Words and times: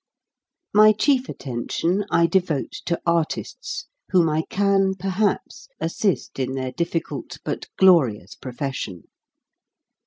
My 0.73 0.93
chief 0.93 1.29
attention 1.29 2.05
I 2.09 2.25
devote 2.25 2.71
to 2.87 2.99
artists, 3.05 3.85
whom 4.09 4.29
I 4.29 4.45
can, 4.49 4.95
perhaps, 4.95 5.67
assist 5.79 6.39
in 6.39 6.55
their 6.55 6.71
diffi 6.71 7.03
cult, 7.03 7.37
but 7.45 7.67
glorious, 7.77 8.33
profession. 8.33 9.03